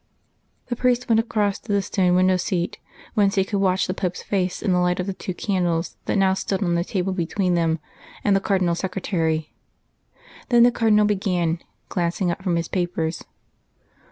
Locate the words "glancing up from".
11.87-12.55